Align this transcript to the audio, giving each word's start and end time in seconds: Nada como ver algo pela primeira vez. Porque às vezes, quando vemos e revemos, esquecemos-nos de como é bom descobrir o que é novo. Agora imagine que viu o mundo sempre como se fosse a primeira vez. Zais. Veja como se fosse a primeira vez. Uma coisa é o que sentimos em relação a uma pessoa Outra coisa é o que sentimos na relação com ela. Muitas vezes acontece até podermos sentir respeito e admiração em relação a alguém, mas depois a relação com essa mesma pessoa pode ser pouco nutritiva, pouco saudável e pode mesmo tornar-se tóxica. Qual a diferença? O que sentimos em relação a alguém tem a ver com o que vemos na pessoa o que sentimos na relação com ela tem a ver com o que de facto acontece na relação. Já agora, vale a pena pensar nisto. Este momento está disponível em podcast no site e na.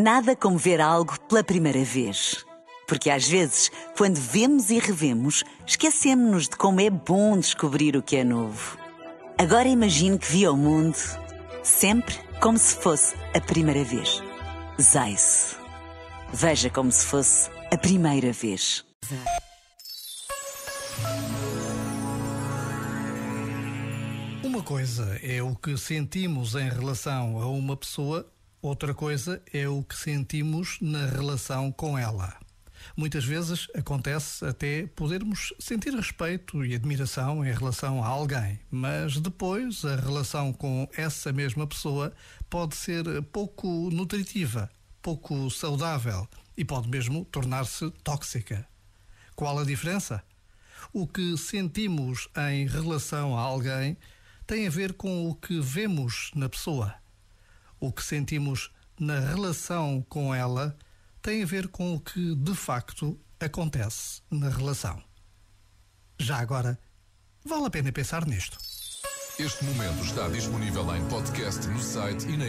Nada 0.00 0.36
como 0.36 0.56
ver 0.56 0.80
algo 0.80 1.18
pela 1.22 1.42
primeira 1.42 1.82
vez. 1.82 2.46
Porque 2.86 3.10
às 3.10 3.26
vezes, 3.26 3.68
quando 3.96 4.14
vemos 4.14 4.70
e 4.70 4.78
revemos, 4.78 5.42
esquecemos-nos 5.66 6.44
de 6.48 6.56
como 6.56 6.80
é 6.80 6.88
bom 6.88 7.36
descobrir 7.36 7.96
o 7.96 8.02
que 8.02 8.14
é 8.14 8.22
novo. 8.22 8.78
Agora 9.36 9.66
imagine 9.66 10.16
que 10.16 10.30
viu 10.30 10.52
o 10.52 10.56
mundo 10.56 10.96
sempre 11.64 12.14
como 12.40 12.56
se 12.56 12.76
fosse 12.76 13.16
a 13.34 13.40
primeira 13.40 13.82
vez. 13.82 14.22
Zais. 14.80 15.56
Veja 16.32 16.70
como 16.70 16.92
se 16.92 17.04
fosse 17.04 17.50
a 17.72 17.76
primeira 17.76 18.32
vez. 18.32 18.84
Uma 24.44 24.62
coisa 24.62 25.18
é 25.24 25.42
o 25.42 25.56
que 25.56 25.76
sentimos 25.76 26.54
em 26.54 26.68
relação 26.68 27.42
a 27.42 27.48
uma 27.48 27.76
pessoa 27.76 28.24
Outra 28.60 28.92
coisa 28.92 29.40
é 29.52 29.68
o 29.68 29.84
que 29.84 29.96
sentimos 29.96 30.78
na 30.80 31.06
relação 31.06 31.70
com 31.70 31.96
ela. 31.96 32.36
Muitas 32.96 33.24
vezes 33.24 33.68
acontece 33.72 34.44
até 34.44 34.84
podermos 34.96 35.54
sentir 35.60 35.94
respeito 35.94 36.64
e 36.64 36.74
admiração 36.74 37.46
em 37.46 37.52
relação 37.52 38.02
a 38.02 38.08
alguém, 38.08 38.58
mas 38.68 39.20
depois 39.20 39.84
a 39.84 39.94
relação 39.94 40.52
com 40.52 40.88
essa 40.96 41.32
mesma 41.32 41.68
pessoa 41.68 42.12
pode 42.50 42.74
ser 42.74 43.04
pouco 43.30 43.90
nutritiva, 43.92 44.68
pouco 45.00 45.48
saudável 45.50 46.28
e 46.56 46.64
pode 46.64 46.88
mesmo 46.88 47.24
tornar-se 47.26 47.88
tóxica. 48.02 48.66
Qual 49.36 49.56
a 49.56 49.64
diferença? 49.64 50.20
O 50.92 51.06
que 51.06 51.38
sentimos 51.38 52.28
em 52.50 52.66
relação 52.66 53.38
a 53.38 53.40
alguém 53.40 53.96
tem 54.48 54.66
a 54.66 54.70
ver 54.70 54.94
com 54.94 55.30
o 55.30 55.34
que 55.36 55.60
vemos 55.60 56.32
na 56.34 56.48
pessoa 56.48 56.96
o 57.80 57.92
que 57.92 58.02
sentimos 58.02 58.70
na 58.98 59.20
relação 59.20 60.04
com 60.08 60.34
ela 60.34 60.76
tem 61.22 61.42
a 61.42 61.46
ver 61.46 61.68
com 61.68 61.94
o 61.94 62.00
que 62.00 62.34
de 62.34 62.54
facto 62.54 63.18
acontece 63.38 64.22
na 64.30 64.48
relação. 64.48 65.02
Já 66.18 66.38
agora, 66.38 66.78
vale 67.44 67.66
a 67.66 67.70
pena 67.70 67.92
pensar 67.92 68.26
nisto. 68.26 68.58
Este 69.38 69.64
momento 69.64 70.02
está 70.02 70.28
disponível 70.28 70.96
em 70.96 71.08
podcast 71.08 71.64
no 71.68 71.80
site 71.80 72.26
e 72.26 72.36
na. 72.36 72.48